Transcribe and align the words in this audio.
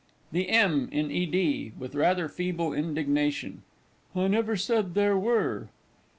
THE 0.31 0.49
M. 0.49 0.89
IN 0.91 1.11
E. 1.11 1.27
D. 1.27 1.73
(with 1.77 1.93
rather 1.93 2.27
feeble 2.27 2.73
indignation). 2.73 3.61
I 4.15 4.27
never 4.29 4.57
said 4.57 4.95
there 4.95 5.15
were. 5.15 5.67